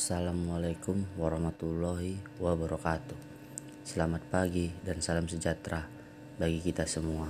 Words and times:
Assalamualaikum 0.00 0.96
warahmatullahi 1.20 2.16
wabarakatuh. 2.40 3.20
Selamat 3.84 4.24
pagi 4.32 4.72
dan 4.80 4.96
salam 5.04 5.28
sejahtera 5.28 5.84
bagi 6.40 6.56
kita 6.64 6.88
semua. 6.88 7.28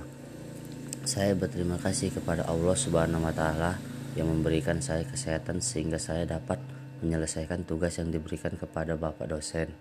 Saya 1.03 1.35
berterima 1.35 1.75
kasih 1.75 2.15
kepada 2.15 2.47
Allah 2.47 2.71
Subhanahu 2.71 3.27
wa 3.27 3.35
taala 3.35 3.75
yang 4.15 4.31
memberikan 4.31 4.79
saya 4.79 5.03
kesehatan 5.03 5.59
sehingga 5.59 5.99
saya 5.99 6.23
dapat 6.23 6.63
menyelesaikan 7.03 7.67
tugas 7.67 7.99
yang 7.99 8.07
diberikan 8.07 8.55
kepada 8.55 8.95
Bapak 8.95 9.27
dosen. 9.27 9.75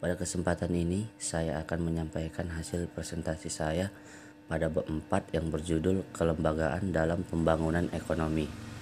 Pada 0.00 0.16
kesempatan 0.16 0.72
ini, 0.72 1.04
saya 1.20 1.60
akan 1.60 1.84
menyampaikan 1.84 2.48
hasil 2.48 2.88
presentasi 2.96 3.52
saya 3.52 3.92
pada 4.48 4.72
bab 4.72 4.88
4 4.88 5.36
yang 5.36 5.52
berjudul 5.52 6.00
Kelembagaan 6.16 6.96
dalam 6.96 7.28
Pembangunan 7.28 7.92
Ekonomi. 7.92 8.72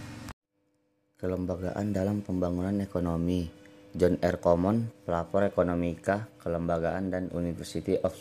Kelembagaan 1.20 1.92
dalam 1.92 2.24
Pembangunan 2.24 2.80
Ekonomi 2.80 3.44
John 3.92 4.16
R. 4.24 4.40
Common, 4.40 4.88
pelapor 5.04 5.44
ekonomika, 5.44 6.32
kelembagaan 6.40 7.12
dan 7.12 7.28
University 7.36 8.00
of 8.00 8.16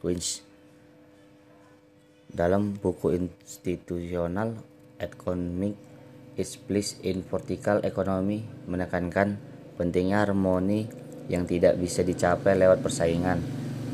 Queens. 0.00 0.40
Dalam 2.24 2.80
buku 2.80 3.12
institusional 3.12 4.56
Economic 4.96 5.76
Place 6.64 6.96
in 7.04 7.20
Vertical 7.28 7.84
Economy 7.84 8.40
menekankan 8.72 9.36
pentingnya 9.76 10.24
harmoni 10.24 10.88
yang 11.28 11.44
tidak 11.44 11.76
bisa 11.76 12.00
dicapai 12.00 12.56
lewat 12.56 12.80
persaingan, 12.80 13.44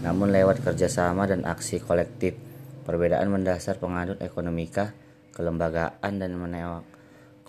namun 0.07 0.31
lewat 0.31 0.63
kerjasama 0.63 1.27
dan 1.27 1.43
aksi 1.43 1.83
kolektif. 1.83 2.39
Perbedaan 2.87 3.27
mendasar 3.27 3.83
pengadut 3.83 4.23
ekonomika, 4.23 4.95
kelembagaan 5.35 6.15
dan 6.15 6.31
menewak 6.39 6.90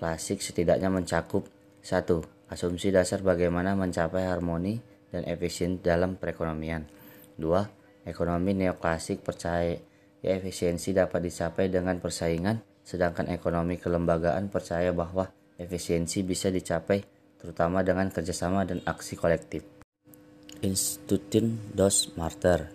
klasik 0.02 0.42
setidaknya 0.42 0.90
mencakup 0.90 1.46
satu 1.86 2.26
Asumsi 2.52 2.92
dasar 2.92 3.24
bagaimana 3.24 3.80
mencapai 3.80 4.28
harmoni 4.28 4.76
dan 5.08 5.24
efisien 5.24 5.80
dalam 5.80 6.20
perekonomian. 6.20 6.84
dua 7.40 7.64
Ekonomi 8.04 8.52
neoklasik 8.52 9.24
percaya 9.24 9.80
ya 10.20 10.30
efisiensi 10.36 10.92
dapat 10.92 11.32
dicapai 11.32 11.72
dengan 11.72 12.04
persaingan, 12.04 12.60
sedangkan 12.84 13.32
ekonomi 13.32 13.80
kelembagaan 13.80 14.52
percaya 14.52 14.92
bahwa 14.92 15.32
efisiensi 15.56 16.28
bisa 16.28 16.52
dicapai 16.52 17.00
terutama 17.40 17.86
dengan 17.88 18.12
kerjasama 18.12 18.68
dan 18.68 18.84
aksi 18.84 19.16
kolektif. 19.16 19.64
Institutin 20.60 21.72
dos 21.72 22.12
Marter 22.20 22.68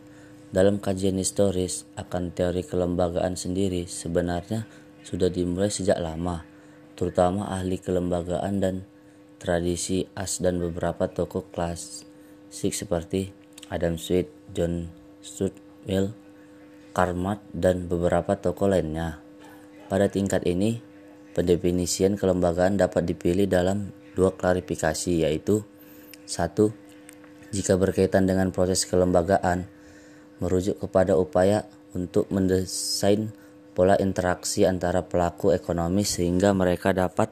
dalam 0.49 0.81
kajian 0.81 1.21
historis 1.21 1.85
akan 2.01 2.33
teori 2.33 2.65
kelembagaan 2.65 3.37
sendiri 3.37 3.85
sebenarnya 3.85 4.65
sudah 5.05 5.29
dimulai 5.29 5.69
sejak 5.69 6.01
lama 6.01 6.56
terutama 6.97 7.53
ahli 7.53 7.77
kelembagaan 7.77 8.59
dan 8.59 8.77
tradisi 9.37 10.09
as 10.17 10.41
dan 10.41 10.59
beberapa 10.59 11.07
tokoh 11.07 11.45
klasik 11.53 12.73
seperti 12.73 13.31
Adam 13.69 14.01
Smith, 14.01 14.33
John 14.57 14.89
Stuart 15.21 15.55
Mill, 15.85 16.17
Karl 16.97 17.39
dan 17.53 17.87
beberapa 17.87 18.41
tokoh 18.41 18.73
lainnya. 18.73 19.21
Pada 19.87 20.09
tingkat 20.09 20.43
ini, 20.49 20.81
pendefinisian 21.37 22.17
kelembagaan 22.17 22.81
dapat 22.81 23.05
dipilih 23.05 23.45
dalam 23.45 23.93
dua 24.17 24.33
klarifikasi 24.33 25.29
yaitu 25.29 25.61
satu 26.25 26.73
jika 27.53 27.77
berkaitan 27.77 28.25
dengan 28.25 28.51
proses 28.51 28.89
kelembagaan 28.89 29.69
merujuk 30.41 30.81
kepada 30.81 31.15
upaya 31.15 31.69
untuk 31.93 32.27
mendesain 32.33 33.31
pola 33.77 33.93
interaksi 34.01 34.65
antara 34.65 35.05
pelaku 35.05 35.53
ekonomi 35.53 36.01
sehingga 36.01 36.57
mereka 36.57 36.97
dapat 36.97 37.29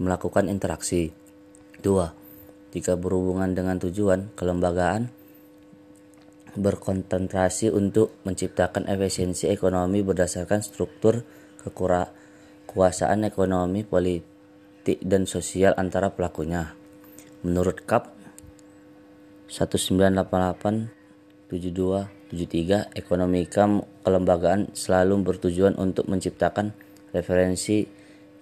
melakukan 0.00 0.48
interaksi. 0.48 1.12
2. 1.84 2.72
Jika 2.72 2.96
berhubungan 2.96 3.52
dengan 3.52 3.76
tujuan, 3.76 4.32
kelembagaan 4.32 5.12
berkonsentrasi 6.56 7.68
untuk 7.68 8.16
menciptakan 8.24 8.88
efisiensi 8.88 9.52
ekonomi 9.52 10.00
berdasarkan 10.00 10.64
struktur 10.64 11.28
kekuasaan 11.60 13.28
ekonomi, 13.28 13.84
politik, 13.84 15.04
dan 15.04 15.28
sosial 15.28 15.76
antara 15.76 16.16
pelakunya. 16.16 16.72
Menurut 17.44 17.84
KAP 17.84 18.08
1988 19.52 20.88
72 21.52 22.21
73. 22.32 22.96
Ekonomika 22.96 23.68
kelembagaan 24.00 24.72
selalu 24.72 25.20
bertujuan 25.20 25.76
untuk 25.76 26.08
menciptakan 26.08 26.72
referensi 27.12 27.84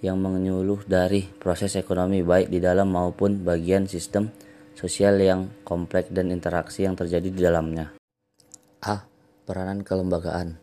yang 0.00 0.22
menyuluh 0.22 0.86
dari 0.86 1.26
proses 1.26 1.76
ekonomi 1.76 2.24
baik 2.24 2.48
di 2.48 2.62
dalam 2.62 2.94
maupun 2.94 3.42
bagian 3.42 3.84
sistem 3.84 4.30
sosial 4.78 5.20
yang 5.20 5.50
kompleks 5.66 6.08
dan 6.08 6.32
interaksi 6.32 6.88
yang 6.88 6.96
terjadi 6.96 7.28
di 7.28 7.40
dalamnya. 7.42 7.92
A. 8.86 9.04
Peranan 9.44 9.82
kelembagaan 9.82 10.56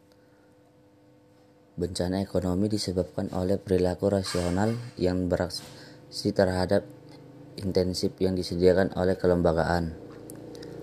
Bencana 1.78 2.26
ekonomi 2.26 2.66
disebabkan 2.72 3.30
oleh 3.38 3.62
perilaku 3.62 4.09
rasional 4.09 4.74
yang 4.98 5.30
beraksi 5.30 6.34
terhadap 6.34 6.82
intensif 7.62 8.18
yang 8.18 8.34
disediakan 8.34 8.98
oleh 8.98 9.14
kelembagaan. 9.14 10.06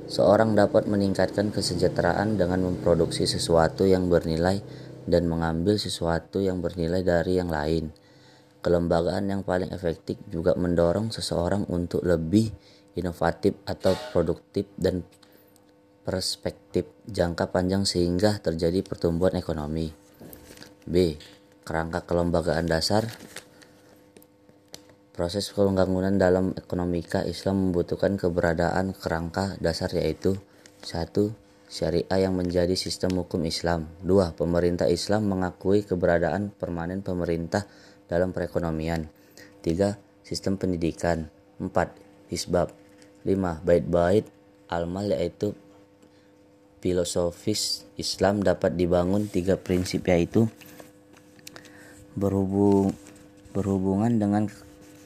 Seorang 0.04 0.52
dapat 0.52 0.84
meningkatkan 0.84 1.48
kesejahteraan 1.48 2.36
dengan 2.36 2.68
memproduksi 2.68 3.24
sesuatu 3.24 3.88
yang 3.88 4.12
bernilai 4.12 4.60
dan 5.08 5.24
mengambil 5.24 5.80
sesuatu 5.80 6.44
yang 6.44 6.60
bernilai 6.60 7.00
dari 7.00 7.40
yang 7.40 7.48
lain. 7.48 7.88
Kelembagaan 8.60 9.28
yang 9.28 9.40
paling 9.44 9.72
efektif 9.72 10.20
juga 10.28 10.56
mendorong 10.56 11.12
seseorang 11.12 11.68
untuk 11.72 12.04
lebih 12.04 12.52
inovatif 12.96 13.56
atau 13.64 13.96
produktif 14.12 14.68
dan 14.76 15.04
perspektif 16.04 16.84
jangka 17.08 17.48
panjang 17.48 17.88
sehingga 17.88 18.40
terjadi 18.44 18.84
pertumbuhan 18.84 19.40
ekonomi. 19.40 19.88
B. 20.84 21.16
Kerangka 21.64 22.04
kelembagaan 22.04 22.68
dasar 22.68 23.08
Proses 25.14 25.46
pembangunan 25.54 26.18
dalam 26.18 26.58
ekonomika 26.58 27.22
Islam 27.22 27.70
membutuhkan 27.70 28.18
keberadaan 28.18 28.98
kerangka 28.98 29.54
dasar 29.62 29.86
yaitu 29.94 30.34
satu 30.82 31.30
Syariah 31.70 32.26
yang 32.26 32.34
menjadi 32.34 32.74
sistem 32.74 33.22
hukum 33.22 33.46
Islam. 33.46 33.86
dua 34.02 34.34
Pemerintah 34.34 34.90
Islam 34.90 35.30
mengakui 35.30 35.86
keberadaan 35.86 36.50
permanen 36.50 37.06
pemerintah 37.06 37.62
dalam 38.10 38.34
perekonomian. 38.34 39.06
tiga 39.62 40.02
Sistem 40.26 40.58
pendidikan. 40.58 41.30
empat 41.62 41.94
Hisbab. 42.26 42.74
lima 43.22 43.62
Bait-bait 43.62 44.26
almal 44.66 45.14
yaitu 45.14 45.54
filosofis 46.82 47.86
Islam 47.94 48.42
dapat 48.42 48.74
dibangun 48.74 49.30
tiga 49.30 49.54
prinsip 49.54 50.10
yaitu 50.10 50.50
berhubung 52.18 52.98
berhubungan 53.54 54.18
dengan 54.18 54.50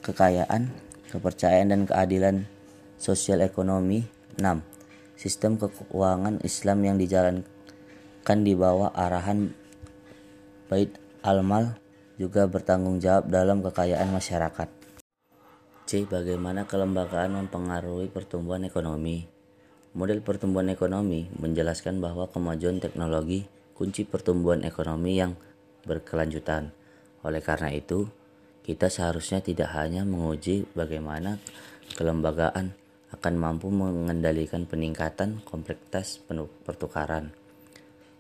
kekayaan, 0.09 0.73
kepercayaan 1.13 1.69
dan 1.69 1.85
keadilan 1.85 2.49
sosial 2.97 3.45
ekonomi. 3.45 4.09
6. 4.41 4.65
Sistem 5.21 5.61
keuangan 5.61 6.41
Islam 6.41 6.79
yang 6.81 6.97
dijalankan 6.97 8.39
di 8.41 8.57
bawah 8.57 8.89
arahan 8.97 9.53
Bait 10.73 10.97
al-Mal 11.21 11.77
juga 12.17 12.49
bertanggung 12.49 13.05
jawab 13.05 13.29
dalam 13.29 13.61
kekayaan 13.61 14.09
masyarakat. 14.09 14.69
C. 15.85 16.09
Bagaimana 16.09 16.65
kelembagaan 16.65 17.37
mempengaruhi 17.45 18.09
pertumbuhan 18.09 18.65
ekonomi? 18.65 19.29
Model 19.93 20.21
pertumbuhan 20.25 20.73
ekonomi 20.73 21.29
menjelaskan 21.37 22.01
bahwa 22.01 22.29
kemajuan 22.29 22.81
teknologi 22.81 23.49
kunci 23.77 24.05
pertumbuhan 24.09 24.65
ekonomi 24.65 25.21
yang 25.21 25.37
berkelanjutan. 25.89 26.73
Oleh 27.25 27.41
karena 27.41 27.73
itu, 27.73 28.07
kita 28.69 28.93
seharusnya 28.93 29.41
tidak 29.41 29.73
hanya 29.73 30.05
menguji 30.05 30.69
bagaimana 30.77 31.41
kelembagaan 31.97 32.77
akan 33.17 33.35
mampu 33.41 33.73
mengendalikan 33.73 34.69
peningkatan 34.69 35.41
kompleksitas 35.49 36.21
pertukaran, 36.69 37.33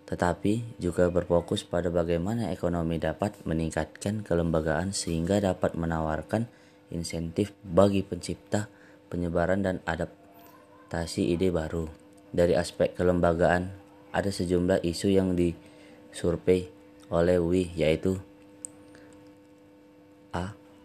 tetapi 0.08 0.80
juga 0.80 1.12
berfokus 1.12 1.68
pada 1.68 1.92
bagaimana 1.92 2.48
ekonomi 2.48 2.96
dapat 2.96 3.36
meningkatkan 3.44 4.24
kelembagaan 4.24 4.96
sehingga 4.96 5.36
dapat 5.44 5.76
menawarkan 5.76 6.48
insentif 6.88 7.52
bagi 7.60 8.00
pencipta, 8.00 8.72
penyebaran, 9.12 9.60
dan 9.60 9.84
adaptasi 9.84 11.36
ide 11.36 11.52
baru. 11.52 11.84
Dari 12.32 12.56
aspek 12.56 12.96
kelembagaan, 12.96 13.68
ada 14.16 14.32
sejumlah 14.32 14.80
isu 14.80 15.12
yang 15.12 15.36
disurvei 15.36 16.72
oleh 17.12 17.36
WI, 17.36 17.76
yaitu. 17.76 18.16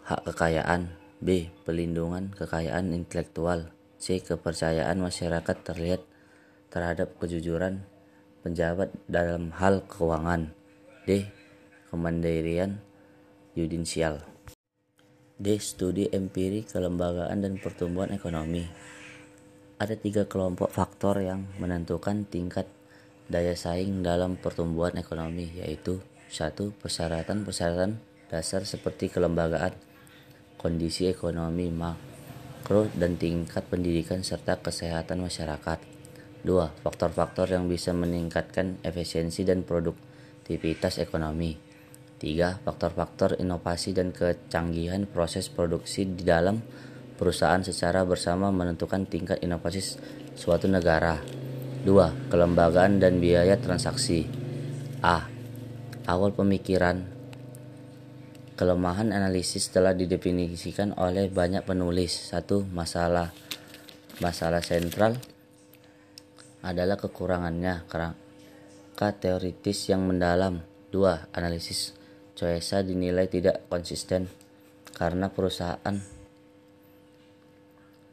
Hak 0.04 0.28
kekayaan 0.28 0.92
B. 1.24 1.48
Pelindungan 1.64 2.36
kekayaan 2.36 2.92
intelektual 2.92 3.72
C. 3.96 4.20
Kepercayaan 4.20 5.00
masyarakat 5.00 5.58
terlihat 5.64 6.04
terhadap 6.68 7.16
kejujuran 7.24 7.88
penjabat 8.44 8.92
dalam 9.08 9.56
hal 9.56 9.88
keuangan 9.88 10.52
D. 11.08 11.32
Kemandirian 11.88 12.84
yudisial 13.56 14.20
D. 15.40 15.56
Studi 15.64 16.12
empiri 16.12 16.68
kelembagaan 16.68 17.40
dan 17.40 17.56
pertumbuhan 17.64 18.12
ekonomi. 18.12 18.68
Ada 19.80 19.96
tiga 19.96 20.28
kelompok 20.28 20.68
faktor 20.68 21.24
yang 21.24 21.48
menentukan 21.64 22.28
tingkat 22.28 22.68
daya 23.32 23.56
saing 23.56 24.04
dalam 24.04 24.36
pertumbuhan 24.36 25.00
ekonomi, 25.00 25.48
yaitu 25.64 26.04
satu 26.28 26.76
persyaratan-persyaratan 26.84 27.96
dasar 28.28 28.68
seperti 28.68 29.08
kelembagaan, 29.08 29.93
kondisi 30.64 31.12
ekonomi 31.12 31.68
makro 31.68 32.88
dan 32.96 33.20
tingkat 33.20 33.68
pendidikan 33.68 34.24
serta 34.24 34.64
kesehatan 34.64 35.20
masyarakat. 35.28 35.84
Dua, 36.40 36.72
faktor-faktor 36.72 37.52
yang 37.52 37.68
bisa 37.68 37.92
meningkatkan 37.92 38.80
efisiensi 38.80 39.44
dan 39.44 39.68
produktivitas 39.68 41.04
ekonomi. 41.04 41.60
Tiga, 42.16 42.56
faktor-faktor 42.64 43.36
inovasi 43.44 43.92
dan 43.92 44.16
kecanggihan 44.16 45.04
proses 45.04 45.52
produksi 45.52 46.08
di 46.08 46.24
dalam 46.24 46.64
perusahaan 47.20 47.60
secara 47.60 48.08
bersama 48.08 48.48
menentukan 48.48 49.04
tingkat 49.04 49.44
inovasi 49.44 50.00
suatu 50.32 50.72
negara. 50.72 51.20
Dua, 51.84 52.08
kelembagaan 52.32 53.04
dan 53.04 53.20
biaya 53.20 53.60
transaksi. 53.60 54.24
A. 55.04 55.28
Awal 56.08 56.32
pemikiran 56.32 57.13
kelemahan 58.54 59.10
analisis 59.10 59.74
telah 59.74 59.98
didefinisikan 59.98 60.94
oleh 60.98 61.30
banyak 61.30 61.66
penulis. 61.66 62.14
Satu, 62.34 62.62
masalah 62.70 63.34
masalah 64.22 64.62
sentral 64.62 65.18
adalah 66.62 66.96
kekurangannya 66.96 67.90
kerangka 67.90 69.08
teoritis 69.18 69.90
yang 69.90 70.06
mendalam. 70.06 70.62
Dua, 70.94 71.26
analisis 71.34 71.98
Coesa 72.34 72.82
dinilai 72.82 73.30
tidak 73.30 73.70
konsisten 73.70 74.26
karena 74.94 75.30
perusahaan 75.30 75.98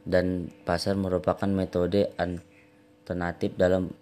dan 0.05 0.49
pasar 0.65 0.97
merupakan 0.97 1.49
metode 1.49 2.13
alternatif 2.17 3.57
dalam 3.57 3.93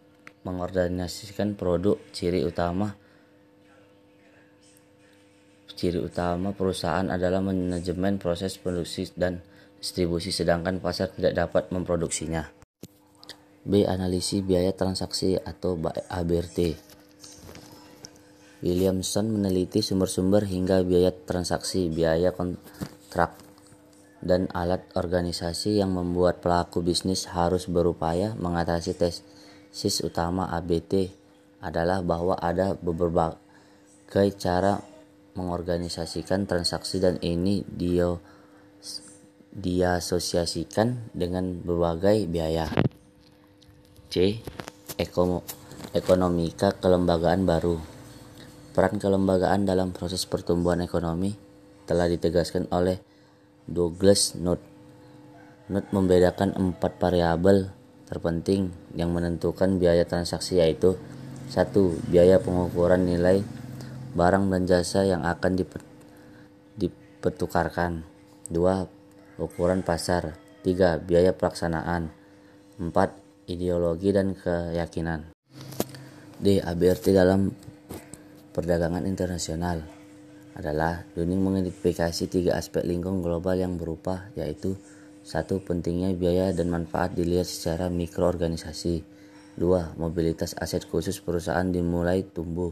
mengorganisasikan 0.46 1.58
produk 1.58 1.98
ciri 2.14 2.42
utama 2.46 2.94
ciri 5.78 6.02
utama 6.02 6.50
perusahaan 6.50 7.06
adalah 7.06 7.38
manajemen 7.38 8.18
proses 8.18 8.58
produksi 8.58 9.06
dan 9.14 9.38
distribusi 9.78 10.34
sedangkan 10.34 10.82
pasar 10.82 11.14
tidak 11.14 11.38
dapat 11.38 11.70
memproduksinya. 11.70 12.50
B. 13.62 13.86
Analisis 13.86 14.42
biaya 14.42 14.74
transaksi 14.74 15.38
atau 15.38 15.78
ABRT 16.10 16.88
Williamson 18.58 19.30
meneliti 19.30 19.78
sumber-sumber 19.86 20.42
hingga 20.42 20.82
biaya 20.82 21.14
transaksi, 21.14 21.86
biaya 21.86 22.34
kontrak, 22.34 23.38
dan 24.18 24.50
alat 24.50 24.82
organisasi 24.98 25.78
yang 25.78 25.94
membuat 25.94 26.42
pelaku 26.42 26.82
bisnis 26.82 27.30
harus 27.30 27.70
berupaya 27.70 28.34
mengatasi 28.34 28.98
tesis 28.98 30.02
utama 30.02 30.50
ABT 30.50 31.14
adalah 31.62 32.02
bahwa 32.02 32.34
ada 32.34 32.74
beberapa 32.74 33.38
cara 34.10 34.82
mengorganisasikan 35.38 36.50
transaksi 36.50 36.98
dan 36.98 37.22
ini 37.22 37.62
dia 37.62 38.18
diasosiasikan 39.54 41.14
dengan 41.14 41.62
berbagai 41.62 42.26
biaya. 42.26 42.66
C. 44.10 44.42
Ekonomika 45.94 46.74
kelembagaan 46.74 47.46
baru 47.46 47.78
Peran 48.78 49.02
kelembagaan 49.02 49.66
dalam 49.66 49.90
proses 49.90 50.22
pertumbuhan 50.22 50.78
ekonomi 50.78 51.34
telah 51.82 52.06
ditegaskan 52.06 52.70
oleh 52.70 53.02
Douglas 53.66 54.38
Nutt. 54.38 54.62
Nutt 55.66 55.90
membedakan 55.90 56.54
empat 56.54 56.94
variabel 57.02 57.74
terpenting 58.06 58.70
yang 58.94 59.10
menentukan 59.10 59.82
biaya 59.82 60.06
transaksi 60.06 60.62
yaitu 60.62 60.94
satu 61.50 61.98
biaya 62.06 62.38
pengukuran 62.38 63.02
nilai 63.02 63.42
barang 64.14 64.48
dan 64.48 64.62
jasa 64.64 65.04
yang 65.04 65.24
akan 65.24 65.52
dipertukarkan. 66.78 68.04
Dua 68.48 68.88
ukuran 69.36 69.84
pasar. 69.84 70.36
Tiga 70.64 70.96
biaya 71.00 71.32
pelaksanaan. 71.32 72.10
Empat 72.78 73.14
ideologi 73.48 74.12
dan 74.12 74.36
keyakinan. 74.36 75.32
D. 76.38 76.62
ABRT 76.62 77.10
dalam 77.10 77.50
perdagangan 78.54 79.02
internasional 79.08 79.82
adalah 80.54 81.06
Dunning 81.14 81.38
mengidentifikasi 81.42 82.26
tiga 82.26 82.58
aspek 82.58 82.82
lingkungan 82.82 83.22
global 83.22 83.54
yang 83.54 83.78
berupa 83.78 84.30
yaitu 84.34 84.74
satu 85.22 85.62
pentingnya 85.62 86.14
biaya 86.14 86.50
dan 86.50 86.70
manfaat 86.70 87.14
dilihat 87.14 87.46
secara 87.46 87.86
mikroorganisasi. 87.90 89.02
Dua 89.58 89.94
mobilitas 89.98 90.54
aset 90.58 90.86
khusus 90.86 91.18
perusahaan 91.18 91.66
dimulai 91.66 92.22
tumbuh 92.22 92.70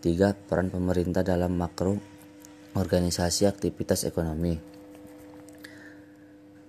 tiga 0.00 0.32
peran 0.34 0.72
pemerintah 0.72 1.24
dalam 1.24 1.56
makro 1.56 2.00
organisasi 2.74 3.46
aktivitas 3.46 4.08
ekonomi 4.08 4.70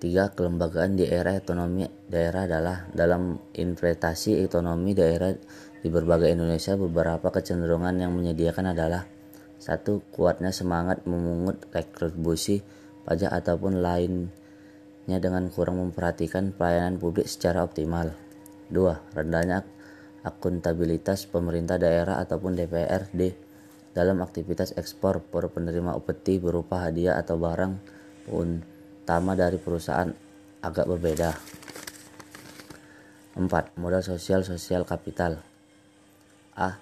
tiga 0.01 0.33
kelembagaan 0.33 0.97
di 0.97 1.05
era 1.05 1.37
ekonomi 1.37 1.85
daerah 2.09 2.49
adalah 2.49 2.89
dalam 2.89 3.37
investasi 3.53 4.41
ekonomi 4.41 4.97
daerah 4.97 5.29
di 5.81 5.89
berbagai 5.89 6.29
Indonesia, 6.29 6.77
beberapa 6.77 7.33
kecenderungan 7.33 7.97
yang 7.97 8.13
menyediakan 8.13 8.73
adalah 8.73 9.05
satu 9.57 10.01
kuatnya 10.13 10.53
semangat 10.53 11.05
memungut 11.09 11.57
retribusi 11.73 12.61
pajak 13.01 13.33
ataupun 13.33 13.81
lainnya 13.81 15.17
dengan 15.17 15.49
kurang 15.49 15.81
memperhatikan 15.81 16.53
pelayanan 16.53 17.01
publik 17.01 17.25
secara 17.25 17.65
optimal. 17.65 18.13
Dua, 18.69 19.01
rendahnya 19.17 19.65
akuntabilitas 20.21 21.25
pemerintah 21.25 21.81
daerah 21.81 22.21
ataupun 22.21 22.53
DPRD 22.53 23.33
dalam 23.91 24.21
aktivitas 24.23 24.77
ekspor 24.79 25.19
per 25.19 25.51
penerima 25.51 25.97
upeti 25.97 26.39
berupa 26.39 26.85
hadiah 26.87 27.19
atau 27.19 27.35
barang 27.41 27.73
utama 28.31 29.35
dari 29.35 29.57
perusahaan 29.59 30.07
agak 30.61 30.85
berbeda. 30.87 31.33
4. 33.35 33.75
Modal 33.79 34.03
sosial 34.03 34.43
sosial 34.43 34.85
kapital 34.87 35.41
A. 36.55 36.77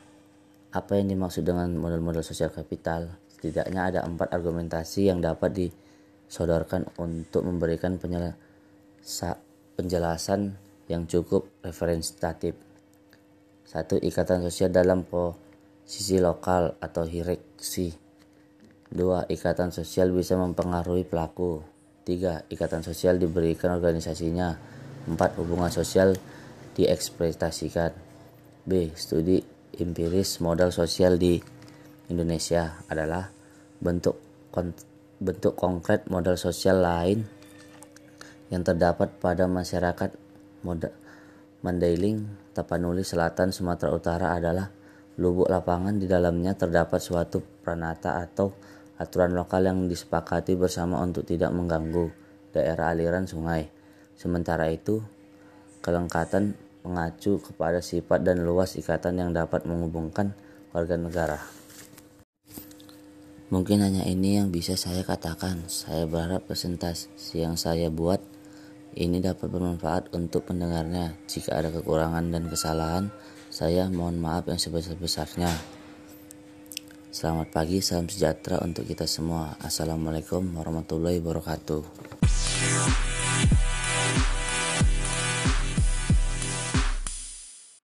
Apa 0.70 1.02
yang 1.02 1.10
dimaksud 1.10 1.42
dengan 1.46 1.74
model-model 1.74 2.22
sosial 2.22 2.54
kapital? 2.54 3.10
Setidaknya 3.34 3.90
ada 3.90 4.00
empat 4.06 4.30
argumentasi 4.30 5.10
yang 5.10 5.18
dapat 5.24 5.56
disodorkan 5.56 6.86
untuk 7.02 7.42
memberikan 7.42 7.98
penjelasan 9.74 10.54
yang 10.86 11.10
cukup 11.10 11.50
representatif. 11.66 12.69
Satu, 13.69 14.02
ikatan 14.02 14.42
sosial 14.42 14.73
dalam 14.73 15.06
posisi 15.06 16.18
lokal 16.18 16.73
atau 16.81 17.06
hierarki. 17.06 17.94
Dua, 18.90 19.30
ikatan 19.30 19.69
sosial 19.69 20.09
bisa 20.09 20.33
mempengaruhi 20.33 21.06
pelaku. 21.06 21.61
Tiga, 22.02 22.42
ikatan 22.49 22.81
sosial 22.81 23.21
diberikan 23.21 23.78
organisasinya. 23.78 24.57
Empat, 25.06 25.38
hubungan 25.38 25.69
sosial 25.69 26.18
dieksploitasikan. 26.73 27.94
B. 28.66 28.90
Studi 28.97 29.38
empiris 29.78 30.42
modal 30.42 30.73
sosial 30.73 31.21
di 31.21 31.38
Indonesia 32.09 32.81
adalah 32.90 33.30
bentuk 33.78 34.18
bentuk 35.21 35.54
konkret 35.54 36.09
modal 36.09 36.42
sosial 36.42 36.81
lain 36.81 37.21
yang 38.49 38.66
terdapat 38.66 39.14
pada 39.21 39.45
masyarakat 39.45 40.09
Mandailing, 41.59 42.23
Tapanuli 42.59 43.07
Selatan, 43.07 43.56
Sumatera 43.56 43.95
Utara 43.95 44.35
adalah 44.35 44.68
lubuk 45.16 45.47
lapangan 45.47 45.95
di 45.95 46.11
dalamnya 46.11 46.59
terdapat 46.59 46.99
suatu 46.99 47.39
pranata 47.63 48.19
atau 48.19 48.51
aturan 48.99 49.31
lokal 49.31 49.63
yang 49.63 49.87
disepakati 49.87 50.59
bersama 50.59 50.99
untuk 50.99 51.23
tidak 51.23 51.56
mengganggu 51.56 52.11
daerah 52.51 52.92
aliran 52.92 53.23
sungai. 53.23 53.71
Sementara 54.19 54.68
itu, 54.68 54.99
kelengkatan 55.80 56.59
mengacu 56.83 57.39
kepada 57.39 57.80
sifat 57.80 58.28
dan 58.28 58.44
luas 58.44 58.75
ikatan 58.75 59.23
yang 59.23 59.31
dapat 59.31 59.63
menghubungkan 59.63 60.35
warga 60.75 60.99
negara. 60.99 61.39
Mungkin 63.49 63.81
hanya 63.81 64.04
ini 64.04 64.35
yang 64.35 64.51
bisa 64.51 64.75
saya 64.75 65.01
katakan. 65.07 65.66
Saya 65.71 66.06
berharap 66.06 66.45
presentasi 66.45 67.39
yang 67.39 67.56
saya 67.56 67.87
buat 67.87 68.19
ini 69.00 69.24
dapat 69.24 69.48
bermanfaat 69.48 70.12
untuk 70.12 70.52
pendengarnya. 70.52 71.16
Jika 71.32 71.56
ada 71.56 71.72
kekurangan 71.72 72.36
dan 72.36 72.52
kesalahan, 72.52 73.06
saya 73.48 73.88
mohon 73.88 74.20
maaf 74.20 74.44
yang 74.52 74.60
sebesar-besarnya. 74.60 75.50
Selamat 77.10 77.48
pagi, 77.50 77.80
salam 77.80 78.12
sejahtera 78.12 78.60
untuk 78.62 78.86
kita 78.86 79.08
semua. 79.08 79.56
Assalamualaikum 79.64 80.44
warahmatullahi 80.54 81.24
wabarakatuh. 81.24 83.08